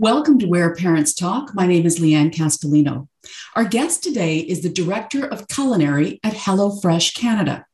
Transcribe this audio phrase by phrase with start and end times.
[0.00, 1.54] Welcome to Where Parents Talk.
[1.54, 3.06] My name is Leanne Castellino.
[3.54, 7.66] Our guest today is the Director of Culinary at HelloFresh Canada.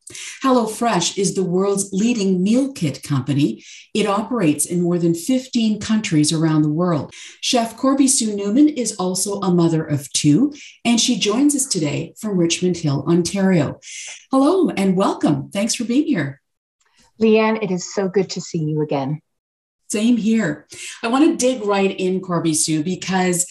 [0.42, 3.62] HelloFresh is the world's leading meal kit company.
[3.94, 7.14] It operates in more than 15 countries around the world.
[7.42, 10.52] Chef Corby Sue Newman is also a mother of two,
[10.84, 13.78] and she joins us today from Richmond Hill, Ontario.
[14.32, 15.48] Hello and welcome.
[15.50, 16.40] Thanks for being here.
[17.22, 19.22] Leanne, it is so good to see you again.
[19.88, 20.66] Same here.
[21.02, 23.46] I want to dig right in, Corby Sue, because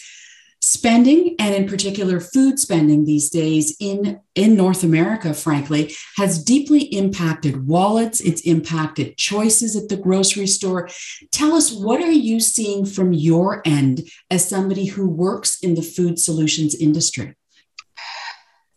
[0.60, 6.84] spending and in particular food spending these days in in North America frankly has deeply
[6.84, 10.88] impacted wallets it's impacted choices at the grocery store
[11.30, 15.82] tell us what are you seeing from your end as somebody who works in the
[15.82, 17.34] food solutions industry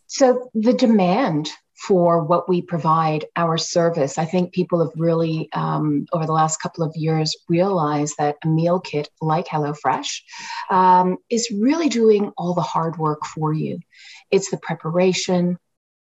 [0.06, 1.50] so the demand
[1.86, 4.18] for what we provide, our service.
[4.18, 8.48] I think people have really, um, over the last couple of years, realized that a
[8.48, 10.20] meal kit like HelloFresh
[10.70, 13.78] um, is really doing all the hard work for you.
[14.30, 15.58] It's the preparation.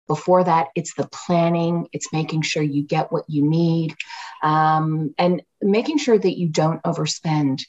[0.06, 3.96] Before that, it's the planning, it's making sure you get what you need,
[4.42, 7.62] um, and making sure that you don't overspend.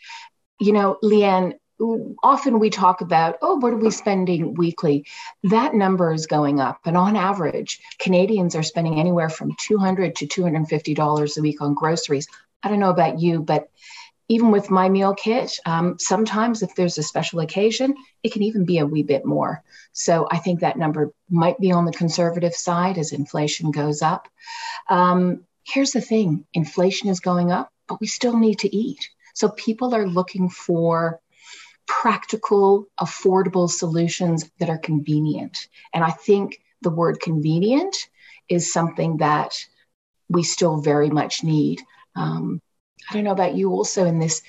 [0.59, 5.05] You know, Leanne, often we talk about, oh, what are we spending weekly?
[5.43, 6.79] That number is going up.
[6.85, 12.27] And on average, Canadians are spending anywhere from 200 to $250 a week on groceries.
[12.63, 13.69] I don't know about you, but
[14.27, 18.65] even with my meal kit, um, sometimes if there's a special occasion, it can even
[18.65, 19.63] be a wee bit more.
[19.93, 24.27] So I think that number might be on the conservative side as inflation goes up.
[24.89, 29.09] Um, here's the thing inflation is going up, but we still need to eat.
[29.35, 31.19] So people are looking for
[31.87, 35.67] practical, affordable solutions that are convenient.
[35.93, 37.95] And I think the word convenient
[38.49, 39.57] is something that
[40.29, 41.81] we still very much need.
[42.15, 42.61] Um,
[43.09, 44.41] I don't know about you also in this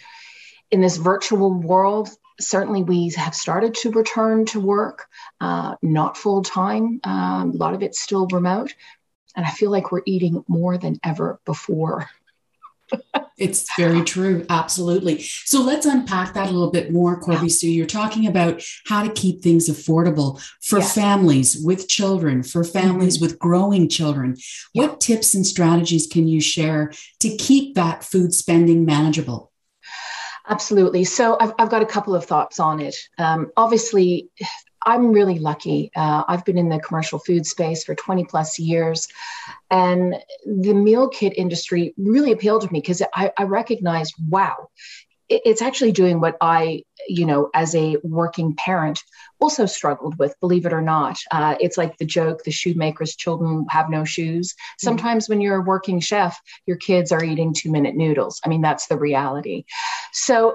[0.71, 2.09] in this virtual world.
[2.41, 5.07] Certainly, we have started to return to work,
[5.41, 7.01] uh, not full time.
[7.05, 8.75] Um, a lot of it's still remote,
[9.35, 12.09] and I feel like we're eating more than ever before.
[13.39, 14.47] It's very true.
[14.49, 15.21] Absolutely.
[15.21, 17.51] So let's unpack that a little bit more, Corby.
[17.51, 17.71] Sue.
[17.71, 20.95] You're talking about how to keep things affordable for yes.
[20.95, 23.27] families with children, for families mm-hmm.
[23.27, 24.37] with growing children.
[24.73, 24.87] Yeah.
[24.87, 29.53] What tips and strategies can you share to keep that food spending manageable?
[30.49, 31.05] Absolutely.
[31.05, 32.97] So I've, I've got a couple of thoughts on it.
[33.19, 34.31] Um, obviously,
[34.87, 35.91] I'm really lucky.
[35.95, 39.09] Uh, I've been in the commercial food space for 20 plus years,
[39.71, 40.15] and
[40.47, 44.71] the meal kit industry really appealed to me because I, I recognized, wow,
[45.29, 49.03] it's actually doing what I, you know, as a working parent
[49.41, 51.19] also struggled with, believe it or not.
[51.33, 54.53] Uh, it's like the joke the shoemaker's children have no shoes.
[54.53, 54.85] Mm-hmm.
[54.85, 55.33] Sometimes mm-hmm.
[55.33, 58.41] when you're a working chef, your kids are eating two minute noodles.
[58.45, 59.65] I mean, that's the reality.
[60.13, 60.55] So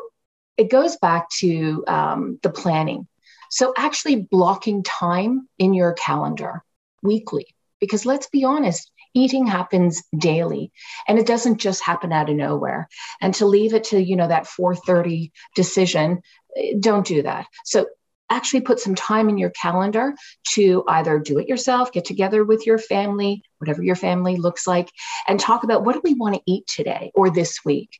[0.55, 3.07] it goes back to um, the planning.
[3.51, 6.63] So, actually blocking time in your calendar
[7.03, 7.45] weekly,
[7.81, 10.71] because let's be honest, eating happens daily
[11.05, 12.87] and it doesn't just happen out of nowhere.
[13.19, 16.21] And to leave it to you know that 4:30 decision
[16.55, 17.47] eh, don't do that.
[17.65, 17.87] So
[18.29, 20.15] actually put some time in your calendar
[20.53, 24.89] to either do it yourself get together with your family whatever your family looks like
[25.27, 27.99] and talk about what do we want to eat today or this week.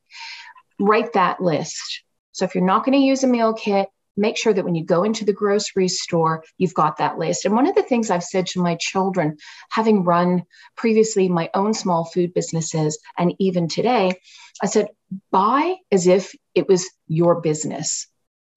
[0.80, 2.04] Write that list.
[2.32, 4.86] So if you're not going to use a meal kit make sure that when you
[4.86, 7.46] go into the grocery store, you've got that list.
[7.46, 9.38] And one of the things I've said to my children,
[9.70, 10.44] having run
[10.76, 14.14] previously my own small food businesses and even today,
[14.62, 14.90] I said,
[15.32, 18.08] buy as if it was your business.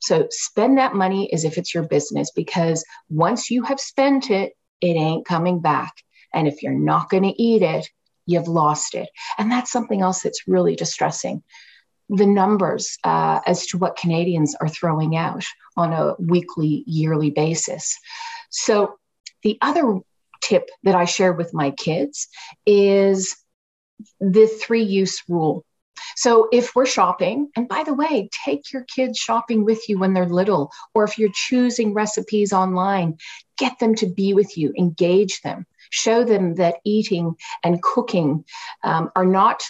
[0.01, 4.53] So spend that money as if it's your business because once you have spent it,
[4.81, 5.95] it ain't coming back.
[6.33, 7.89] And if you're not going to eat it,
[8.27, 9.09] you've lost it.
[9.39, 11.43] And that's something else that's really distressing
[12.09, 15.45] the numbers uh, as to what Canadians are throwing out
[15.77, 17.99] on a weekly, yearly basis.
[18.51, 18.99] So,
[19.43, 20.01] the other
[20.43, 22.29] tip that I share with my kids
[22.67, 23.37] is
[24.21, 25.65] the three use rule.
[26.17, 30.13] So, if we're shopping, and by the way, take your kids shopping with you when
[30.13, 33.17] they're little, or if you're choosing recipes online,
[33.59, 38.45] get them to be with you, engage them, show them that eating and cooking
[38.83, 39.65] um, are not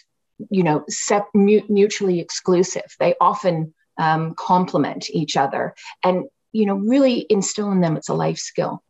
[0.51, 2.95] you know, sep- mutually exclusive.
[2.99, 8.15] They often um, complement each other and, you know, really instill in them it's a
[8.15, 8.83] life skill.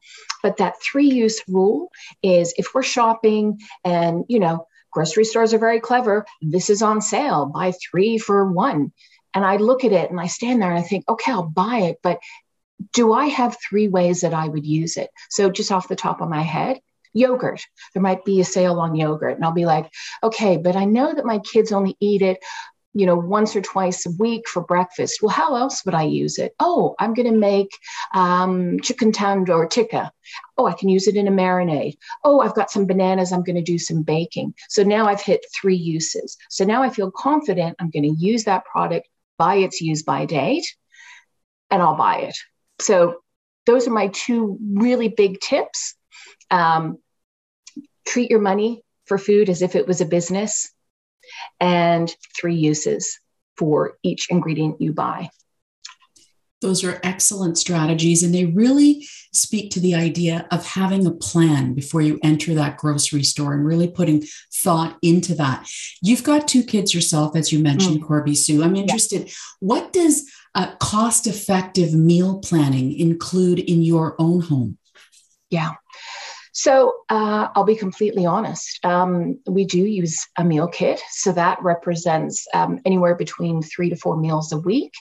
[0.42, 1.90] But that three use rule
[2.22, 7.00] is if we're shopping and, you know, grocery stores are very clever, this is on
[7.00, 8.92] sale, buy three for one.
[9.34, 11.78] And I look at it and I stand there and I think, okay, I'll buy
[11.78, 12.20] it, but
[12.92, 15.10] do I have three ways that I would use it?
[15.30, 16.80] So, just off the top of my head,
[17.14, 17.62] yogurt.
[17.94, 19.36] There might be a sale on yogurt.
[19.36, 19.90] And I'll be like,
[20.22, 22.38] okay, but I know that my kids only eat it
[22.96, 25.20] you know, once or twice a week for breakfast.
[25.20, 26.54] Well, how else would I use it?
[26.60, 27.76] Oh, I'm going to make
[28.14, 30.12] um, chicken tandoor tikka.
[30.56, 31.96] Oh, I can use it in a marinade.
[32.22, 33.32] Oh, I've got some bananas.
[33.32, 34.54] I'm going to do some baking.
[34.68, 36.36] So now I've hit three uses.
[36.48, 39.08] So now I feel confident I'm going to use that product
[39.38, 40.64] by its use by date
[41.72, 42.36] and I'll buy it.
[42.80, 43.16] So
[43.66, 45.96] those are my two really big tips.
[46.50, 46.98] Um,
[48.06, 50.70] treat your money for food as if it was a business
[51.60, 53.20] and three uses
[53.56, 55.30] for each ingredient you buy.
[56.60, 61.74] Those are excellent strategies, and they really speak to the idea of having a plan
[61.74, 65.68] before you enter that grocery store and really putting thought into that.
[66.00, 68.06] You've got two kids yourself, as you mentioned, mm.
[68.06, 68.62] Corby Sue.
[68.64, 69.26] I'm interested.
[69.26, 69.32] Yeah.
[69.60, 70.24] What does
[70.54, 74.78] a cost effective meal planning include in your own home?
[75.50, 75.72] Yeah.
[76.54, 78.82] So uh, I'll be completely honest.
[78.84, 81.02] Um, we do use a meal kit.
[81.10, 84.92] So that represents um, anywhere between three to four meals a week.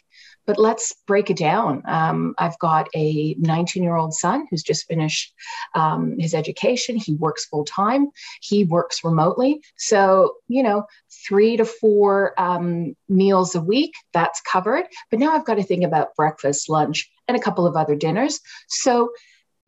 [0.48, 1.84] But let's break it down.
[1.86, 5.32] Um, I've got a 19 year old son who's just finished
[5.76, 6.98] um, his education.
[6.98, 8.08] He works full time,
[8.42, 9.62] he works remotely.
[9.78, 10.86] So, you know,
[11.28, 14.86] three to four um, meals a week, that's covered.
[15.12, 18.42] But now I've got to think about breakfast, lunch, and a couple of other dinners.
[18.68, 19.12] So,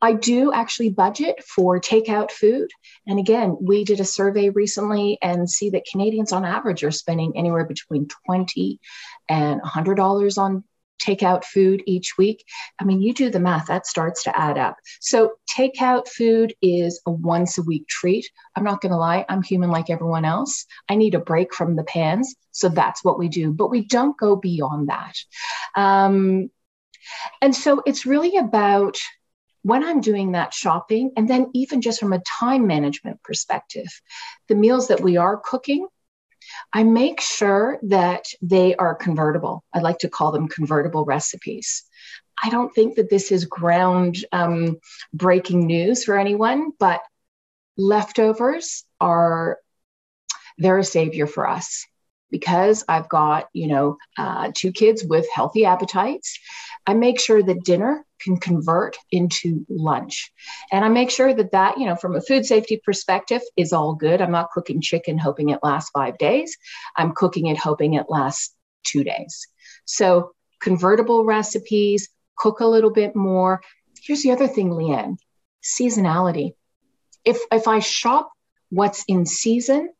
[0.02, 2.68] I do actually budget for takeout food.
[3.06, 7.36] And again, we did a survey recently and see that Canadians on average are spending
[7.36, 8.78] anywhere between 20
[9.28, 10.64] and $100 on
[11.02, 12.44] takeout food each week.
[12.80, 14.76] I mean, you do the math, that starts to add up.
[15.00, 18.28] So, takeout food is a once a week treat.
[18.54, 20.66] I'm not going to lie, I'm human like everyone else.
[20.88, 22.34] I need a break from the pans.
[22.50, 23.52] So, that's what we do.
[23.52, 25.14] But we don't go beyond that.
[25.74, 26.50] Um,
[27.42, 28.98] and so, it's really about
[29.66, 33.88] when I'm doing that shopping, and then even just from a time management perspective,
[34.46, 35.88] the meals that we are cooking,
[36.72, 39.64] I make sure that they are convertible.
[39.74, 41.82] I like to call them convertible recipes.
[42.40, 44.76] I don't think that this is ground um,
[45.12, 47.00] breaking news for anyone, but
[47.76, 49.58] leftovers are
[50.58, 51.86] they're a savior for us
[52.30, 56.38] because I've got, you know, uh, two kids with healthy appetites.
[56.86, 60.32] I make sure that dinner can convert into lunch.
[60.72, 63.94] And I make sure that that, you know, from a food safety perspective is all
[63.94, 64.20] good.
[64.20, 66.56] I'm not cooking chicken hoping it lasts five days.
[66.96, 69.48] I'm cooking it hoping it lasts two days.
[69.84, 73.60] So convertible recipes, cook a little bit more.
[74.02, 75.18] Here's the other thing, Leanne,
[75.62, 76.52] seasonality.
[77.24, 78.30] If, if I shop
[78.70, 79.90] what's in season,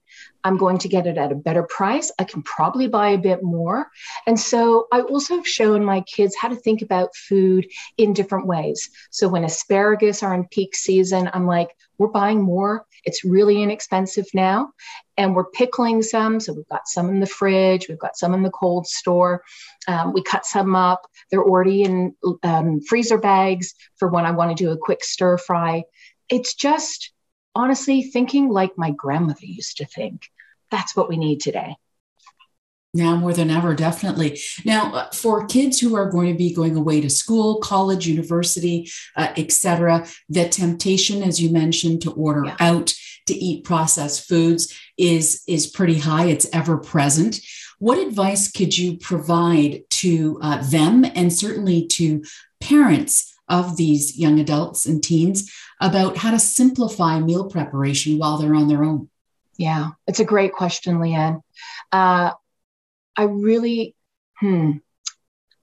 [0.44, 2.12] I'm going to get it at a better price.
[2.18, 3.88] I can probably buy a bit more.
[4.26, 7.66] And so I also have shown my kids how to think about food
[7.98, 8.90] in different ways.
[9.10, 12.84] So when asparagus are in peak season, I'm like, we're buying more.
[13.04, 14.72] It's really inexpensive now.
[15.16, 16.40] And we're pickling some.
[16.40, 19.42] So we've got some in the fridge, we've got some in the cold store.
[19.88, 21.02] Um, we cut some up.
[21.30, 25.38] They're already in um, freezer bags for when I want to do a quick stir
[25.38, 25.84] fry.
[26.28, 27.12] It's just
[27.56, 30.30] honestly thinking like my grandmother used to think
[30.70, 31.74] that's what we need today.
[32.92, 34.40] Now more than ever, definitely.
[34.64, 38.90] Now, uh, for kids who are going to be going away to school, college, university,
[39.16, 42.56] uh, etc., the temptation, as you mentioned, to order yeah.
[42.58, 42.94] out
[43.26, 46.26] to eat processed foods is is pretty high.
[46.26, 47.40] It's ever present.
[47.78, 52.22] What advice could you provide to uh, them, and certainly to
[52.60, 58.54] parents of these young adults and teens, about how to simplify meal preparation while they're
[58.54, 59.08] on their own?
[59.58, 61.40] Yeah, it's a great question, Leanne.
[61.92, 62.32] Uh,
[63.16, 63.94] I really,
[64.38, 64.72] hmm,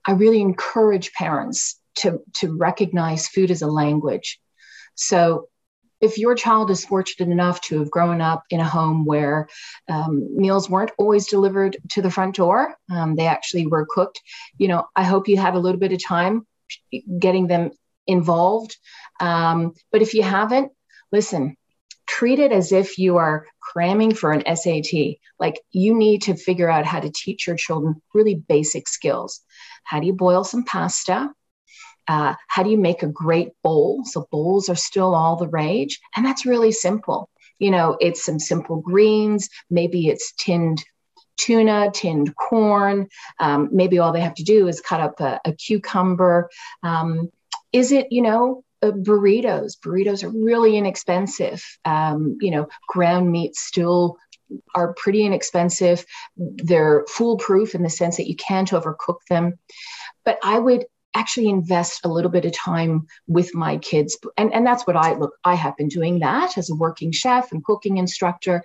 [0.05, 4.39] I really encourage parents to to recognize food as a language.
[4.95, 5.49] So,
[6.01, 9.47] if your child is fortunate enough to have grown up in a home where
[9.87, 14.21] um, meals weren't always delivered to the front door, um, they actually were cooked.
[14.57, 16.47] You know, I hope you had a little bit of time
[17.19, 17.71] getting them
[18.07, 18.77] involved.
[19.19, 20.71] Um, but if you haven't,
[21.11, 21.55] listen,
[22.07, 25.15] treat it as if you are cramming for an SAT.
[25.39, 29.41] Like you need to figure out how to teach your children really basic skills.
[29.83, 31.31] How do you boil some pasta?
[32.07, 34.03] Uh, how do you make a great bowl?
[34.05, 37.29] So bowls are still all the rage, and that's really simple.
[37.59, 39.49] You know, it's some simple greens.
[39.69, 40.83] Maybe it's tinned
[41.37, 43.07] tuna, tinned corn.
[43.39, 46.49] Um, maybe all they have to do is cut up a, a cucumber.
[46.81, 47.29] Um,
[47.71, 49.77] is it, you know, uh, burritos.
[49.79, 51.63] Burritos are really inexpensive.
[51.85, 54.17] Um, you know, ground meat still
[54.75, 56.05] are pretty inexpensive.
[56.35, 59.57] They're foolproof in the sense that you can't overcook them.
[60.25, 60.85] But I would
[61.15, 65.13] actually invest a little bit of time with my kids and, and that's what i
[65.13, 68.63] look i have been doing that as a working chef and cooking instructor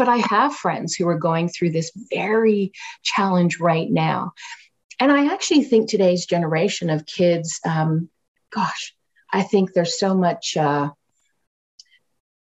[0.00, 4.32] but i have friends who are going through this very challenge right now.
[4.98, 8.08] And i actually think today's generation of kids um,
[8.50, 8.94] gosh
[9.30, 10.88] i think there's so much uh,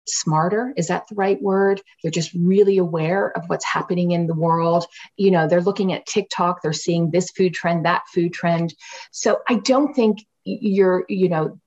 [0.06, 0.72] smarter.
[0.76, 1.80] Is that the right word?
[2.02, 4.86] They're just really aware of what's happening in the world.
[5.16, 8.74] You know they're looking at tiktok they're seeing this food trend that food trend.
[9.10, 11.58] So i don't think you're you know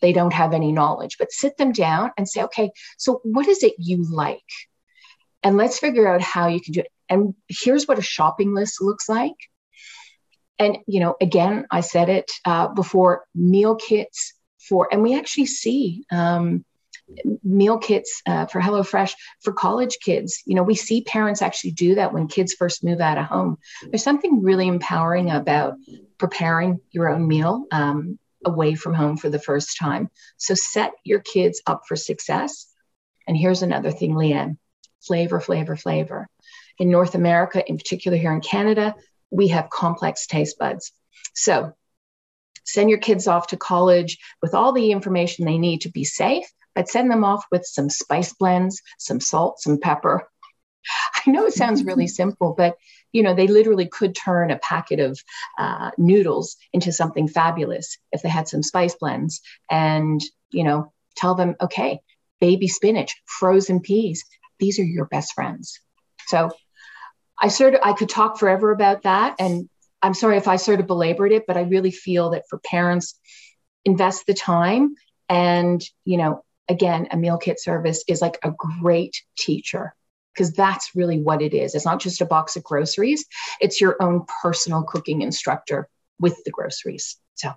[0.00, 3.62] they don't have any knowledge but sit them down and say okay so what is
[3.62, 4.52] it you like
[5.44, 8.80] and let's figure out how you can do it and here's what a shopping list
[8.82, 9.36] looks like
[10.58, 15.46] and you know again i said it uh, before meal kits for and we actually
[15.46, 16.64] see um,
[17.42, 20.42] meal kits uh, for HelloFresh for college kids.
[20.46, 23.58] You know, we see parents actually do that when kids first move out of home.
[23.82, 25.74] There's something really empowering about
[26.16, 30.08] preparing your own meal um, away from home for the first time.
[30.38, 32.66] So set your kids up for success.
[33.28, 34.56] And here's another thing, Leanne
[35.06, 36.28] flavor, flavor, flavor.
[36.78, 38.94] In North America, in particular here in Canada,
[39.30, 40.92] we have complex taste buds.
[41.34, 41.72] So
[42.64, 46.46] send your kids off to college with all the information they need to be safe
[46.76, 50.28] I'd send them off with some spice blends, some salt, some pepper.
[51.26, 52.76] I know it sounds really simple, but
[53.12, 55.18] you know they literally could turn a packet of
[55.58, 60.20] uh, noodles into something fabulous if they had some spice blends, and
[60.50, 62.00] you know tell them, okay,
[62.40, 64.24] baby spinach, frozen peas,
[64.64, 65.78] these are your best friends.
[66.26, 66.50] So
[67.38, 69.68] I sort of I could talk forever about that, and
[70.00, 73.18] I'm sorry if I sort of belabored it, but I really feel that for parents,
[73.84, 74.94] invest the time
[75.28, 79.94] and you know again, a meal kit service is like a great teacher
[80.32, 81.74] because that's really what it is.
[81.74, 83.26] It's not just a box of groceries,
[83.60, 87.18] it's your own personal cooking instructor with the groceries.
[87.34, 87.52] So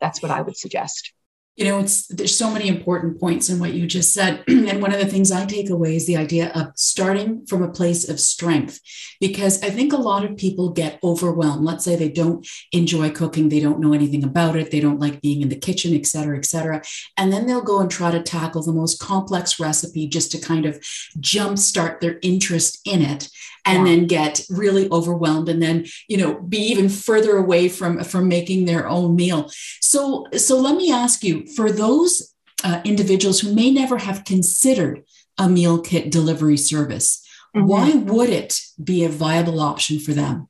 [0.00, 1.12] that's what I would suggest
[1.56, 4.42] you know it's there's so many important points in what you just said.
[4.48, 7.70] And one of the things i take away is the idea of starting from a
[7.70, 8.80] place of strength
[9.20, 11.64] because i think a lot of people get overwhelmed.
[11.64, 15.20] Let's say they don't enjoy cooking they don't know anything about it they don't like
[15.20, 16.82] being in the kitchen et cetera et cetera.
[17.16, 20.64] And then they'll go and try to tackle the most complex recipe just to kind
[20.64, 20.76] of
[21.18, 23.28] jumpstart their interest in it
[23.64, 23.94] and yeah.
[23.94, 28.64] then get really overwhelmed and then you know be even further away from from making
[28.64, 29.50] their own meal
[29.80, 35.02] so so let me ask you for those uh, individuals who may never have considered
[35.38, 37.66] a meal kit delivery service mm-hmm.
[37.66, 40.48] why would it be a viable option for them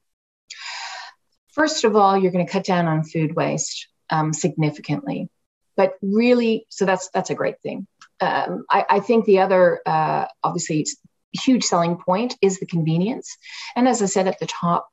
[1.48, 5.28] first of all you're going to cut down on food waste um, significantly
[5.76, 7.86] but really so that's that's a great thing
[8.20, 10.86] um, I, I, think the other uh, obviously
[11.32, 13.36] huge selling point is the convenience.
[13.76, 14.88] And as I said at the top,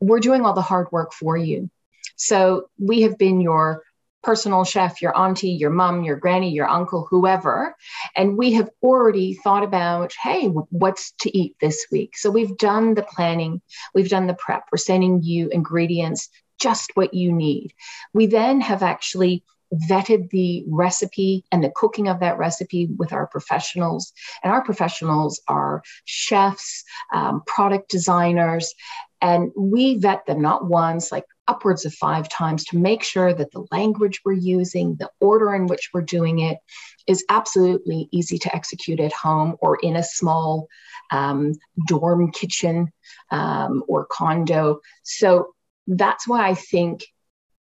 [0.00, 1.70] we're doing all the hard work for you.
[2.16, 3.82] So we have been your
[4.22, 7.76] personal chef, your auntie, your mom, your granny, your uncle, whoever.
[8.16, 12.16] And we have already thought about, hey, what's to eat this week?
[12.16, 13.62] So we've done the planning,
[13.94, 16.28] we've done the prep, we're sending you ingredients,
[16.60, 17.72] just what you need.
[18.12, 19.44] We then have actually
[19.74, 24.12] vetted the recipe and the cooking of that recipe with our professionals.
[24.42, 28.74] And our professionals are chefs, um, product designers,
[29.20, 33.50] and we vet them not once, like upwards of five times to make sure that
[33.52, 36.58] the language we're using, the order in which we're doing it,
[37.06, 40.68] is absolutely easy to execute at home or in a small
[41.10, 41.52] um,
[41.86, 42.92] dorm kitchen
[43.30, 44.80] um, or condo.
[45.02, 45.54] So
[45.86, 47.06] that's why I think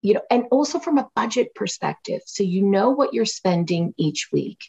[0.06, 2.22] you know, and also from a budget perspective.
[2.28, 4.60] So you know what you're spending each week.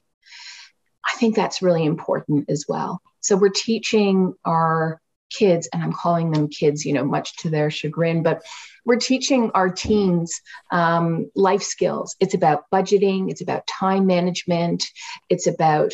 [1.04, 3.02] I think that's really important as well.
[3.20, 7.70] So we're teaching our kids, and I'm calling them kids, you know, much to their
[7.70, 8.44] chagrin, but
[8.86, 10.40] we're teaching our teens
[10.72, 12.16] um, life skills.
[12.18, 14.84] It's about budgeting, it's about time management,
[15.28, 15.92] it's about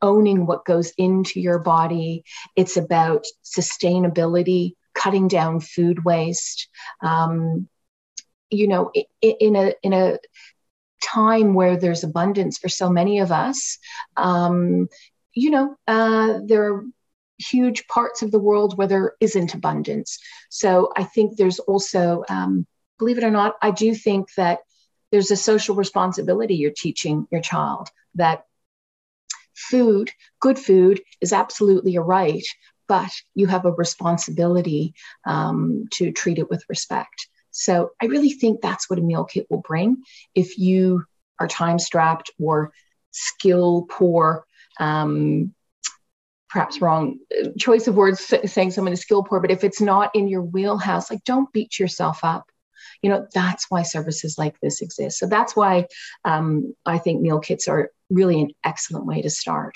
[0.00, 2.22] owning what goes into your body,
[2.54, 6.68] it's about sustainability, cutting down food waste.
[7.02, 7.68] Um,
[8.50, 10.18] you know, in a in a
[11.02, 13.78] time where there's abundance for so many of us,
[14.16, 14.88] um,
[15.34, 16.84] you know, uh, there are
[17.38, 20.18] huge parts of the world where there isn't abundance.
[20.48, 22.66] So I think there's also, um,
[22.98, 24.60] believe it or not, I do think that
[25.12, 28.44] there's a social responsibility you're teaching your child that
[29.54, 30.10] food,
[30.40, 32.44] good food, is absolutely a right,
[32.88, 34.94] but you have a responsibility
[35.26, 37.28] um, to treat it with respect.
[37.56, 40.02] So I really think that's what a meal kit will bring.
[40.34, 41.04] If you
[41.38, 42.72] are time strapped or
[43.10, 44.44] skill poor,
[44.78, 45.54] um,
[46.48, 47.18] perhaps wrong
[47.58, 51.10] choice of words saying someone is skill poor, but if it's not in your wheelhouse,
[51.10, 52.44] like don't beat yourself up.
[53.02, 55.18] You know, that's why services like this exist.
[55.18, 55.86] So that's why
[56.24, 59.74] um, I think meal kits are really an excellent way to start.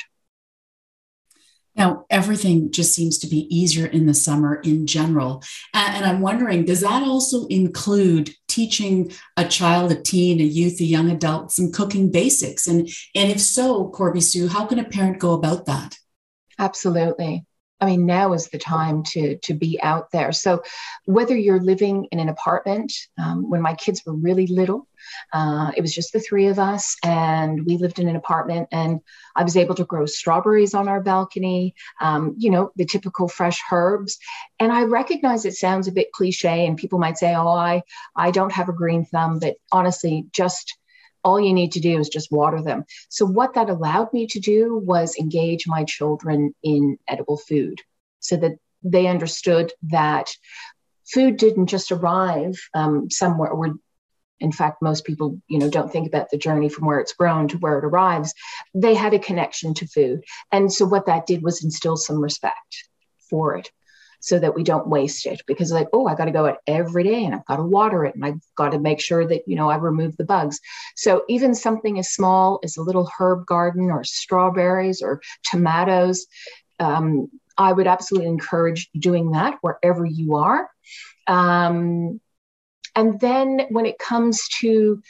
[1.76, 5.42] Now, everything just seems to be easier in the summer in general.
[5.72, 10.84] And, I'm wondering, does that also include teaching a child, a teen, a youth, a
[10.84, 12.66] young adult some cooking basics?
[12.66, 15.96] And, and if so, Corby Sue, how can a parent go about that?
[16.58, 17.46] Absolutely.
[17.80, 20.32] I mean, now is the time to to be out there.
[20.32, 20.62] So,
[21.06, 24.86] whether you're living in an apartment, um, when my kids were really little,
[25.32, 29.00] uh, it was just the three of us, and we lived in an apartment, and
[29.34, 31.74] I was able to grow strawberries on our balcony.
[32.00, 34.18] Um, you know, the typical fresh herbs.
[34.58, 37.82] And I recognize it sounds a bit cliche, and people might say, "Oh, I
[38.14, 40.76] I don't have a green thumb," but honestly, just
[41.24, 42.84] all you need to do is just water them.
[43.08, 47.80] So, what that allowed me to do was engage my children in edible food
[48.20, 50.30] so that they understood that
[51.12, 53.74] food didn't just arrive um, somewhere where
[54.38, 57.48] in fact most people you know don't think about the journey from where it's grown
[57.48, 58.32] to where it arrives.
[58.74, 60.24] They had a connection to food.
[60.50, 62.88] And so what that did was instill some respect
[63.28, 63.70] for it
[64.20, 65.42] so that we don't waste it.
[65.46, 68.04] Because like oh i got to go out every day and i've got to water
[68.04, 70.60] it and i've got to make sure that you know i remove the bugs.
[70.96, 76.26] So even something as small as a little herb garden or strawberries or tomatoes
[76.78, 80.70] um, i would absolutely encourage doing that wherever you are.
[81.26, 82.20] Um,
[82.96, 85.02] and then when it comes to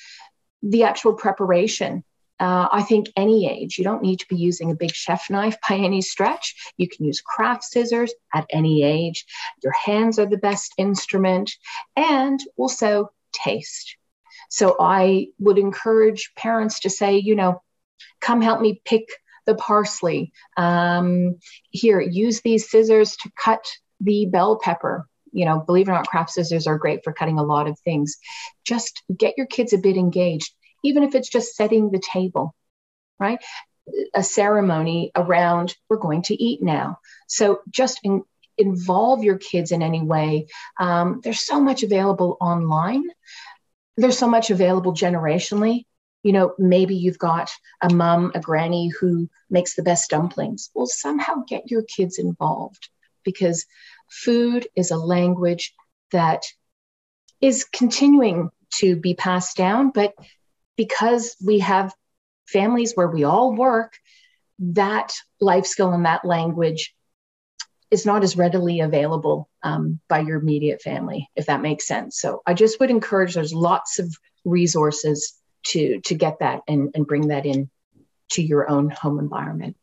[0.62, 2.04] the actual preparation
[2.40, 5.58] uh, I think any age, you don't need to be using a big chef knife
[5.68, 6.72] by any stretch.
[6.78, 9.26] You can use craft scissors at any age.
[9.62, 11.52] Your hands are the best instrument,
[11.96, 13.96] and also taste.
[14.48, 17.62] So I would encourage parents to say, you know,
[18.20, 19.06] come help me pick
[19.46, 20.32] the parsley.
[20.56, 21.36] Um,
[21.70, 23.64] here, use these scissors to cut
[24.00, 25.06] the bell pepper.
[25.32, 27.78] You know, believe it or not, craft scissors are great for cutting a lot of
[27.80, 28.16] things.
[28.64, 32.54] Just get your kids a bit engaged even if it's just setting the table,
[33.18, 33.42] right?
[34.14, 36.98] A ceremony around, we're going to eat now.
[37.28, 38.22] So just in,
[38.56, 40.46] involve your kids in any way.
[40.78, 43.04] Um, there's so much available online,
[43.96, 45.84] there's so much available generationally.
[46.22, 50.70] You know, maybe you've got a mom, a granny who makes the best dumplings.
[50.74, 52.90] Well, somehow get your kids involved
[53.24, 53.64] because
[54.10, 55.74] food is a language
[56.12, 56.44] that
[57.40, 60.14] is continuing to be passed down, but
[60.80, 61.92] because we have
[62.48, 63.92] families where we all work,
[64.60, 66.94] that life skill and that language
[67.90, 72.18] is not as readily available um, by your immediate family, if that makes sense.
[72.18, 74.10] So I just would encourage there's lots of
[74.46, 75.34] resources
[75.66, 77.68] to to get that and, and bring that in
[78.30, 79.76] to your own home environment.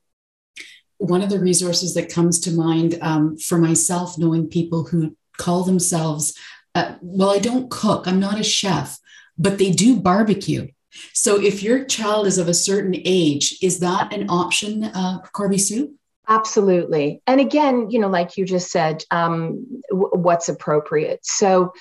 [0.97, 5.63] One of the resources that comes to mind um, for myself, knowing people who call
[5.63, 6.33] themselves,
[6.73, 8.97] uh, well, I don't cook, I'm not a chef,
[9.38, 10.69] but they do barbecue.
[11.13, 15.57] So if your child is of a certain age, is that an option, uh, Corby
[15.57, 15.95] Sue?
[16.27, 17.21] Absolutely.
[17.25, 21.19] And again, you know, like you just said, um, w- what's appropriate.
[21.23, 21.71] So,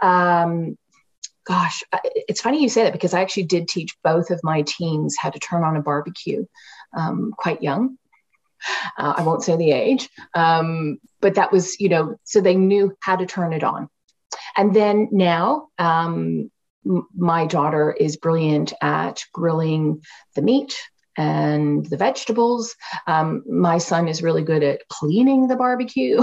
[0.00, 0.78] um,
[1.44, 5.16] gosh, it's funny you say that because I actually did teach both of my teens
[5.18, 6.44] how to turn on a barbecue
[6.96, 7.98] um, quite young.
[8.96, 12.96] Uh, I won't say the age, um, but that was, you know, so they knew
[13.00, 13.88] how to turn it on.
[14.56, 16.50] And then now, um,
[17.14, 20.02] my daughter is brilliant at grilling
[20.34, 20.76] the meat
[21.16, 22.76] and the vegetables.
[23.06, 26.22] Um, my son is really good at cleaning the barbecue.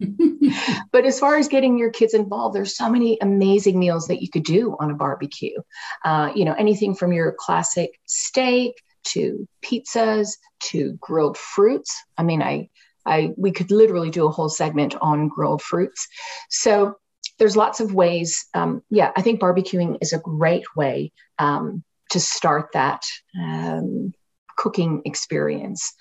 [0.92, 4.28] but as far as getting your kids involved, there's so many amazing meals that you
[4.28, 5.56] could do on a barbecue.
[6.04, 8.74] Uh, you know, anything from your classic steak
[9.04, 12.02] to pizzas to grilled fruits.
[12.16, 12.68] I mean, I,
[13.04, 16.06] I, we could literally do a whole segment on grilled fruits.
[16.50, 16.96] So
[17.38, 18.46] there's lots of ways.
[18.54, 23.02] Um, yeah, I think barbecuing is a great way um, to start that
[23.38, 24.12] um,
[24.56, 25.94] cooking experience.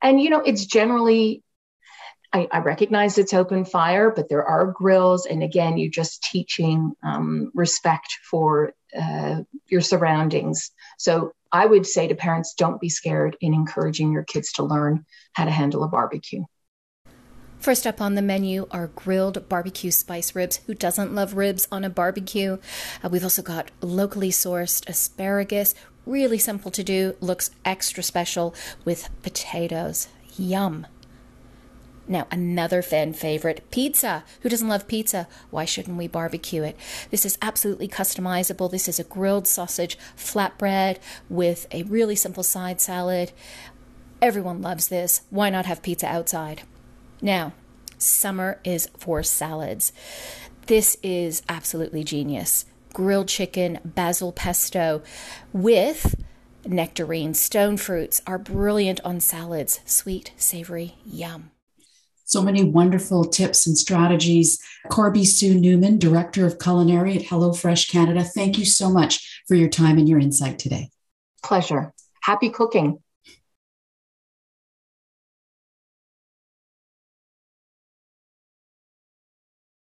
[0.00, 1.42] And, you know, it's generally,
[2.32, 5.26] I, I, recognize it's open fire, but there are grills.
[5.26, 10.70] And again, you're just teaching um, respect for uh, your surroundings.
[10.98, 15.04] So I would say to parents, don't be scared in encouraging your kids to learn
[15.34, 16.44] how to handle a barbecue.
[17.62, 20.56] First up on the menu are grilled barbecue spice ribs.
[20.66, 22.58] Who doesn't love ribs on a barbecue?
[23.04, 25.72] Uh, we've also got locally sourced asparagus.
[26.04, 28.52] Really simple to do, looks extra special
[28.84, 30.08] with potatoes.
[30.36, 30.88] Yum.
[32.08, 34.24] Now, another fan favorite, pizza.
[34.40, 35.28] Who doesn't love pizza?
[35.50, 36.76] Why shouldn't we barbecue it?
[37.12, 38.72] This is absolutely customizable.
[38.72, 40.98] This is a grilled sausage flatbread
[41.30, 43.30] with a really simple side salad.
[44.20, 45.20] Everyone loves this.
[45.30, 46.62] Why not have pizza outside?
[47.22, 47.52] Now,
[47.98, 49.92] summer is for salads.
[50.66, 52.66] This is absolutely genius.
[52.92, 55.02] Grilled chicken, basil pesto
[55.52, 56.16] with
[56.66, 59.80] nectarines, stone fruits are brilliant on salads.
[59.86, 61.52] Sweet, savory, yum.
[62.24, 64.58] So many wonderful tips and strategies.
[64.88, 69.68] Corby Sue Newman, Director of Culinary at HelloFresh Canada, thank you so much for your
[69.68, 70.90] time and your insight today.
[71.42, 71.92] Pleasure.
[72.22, 73.00] Happy cooking.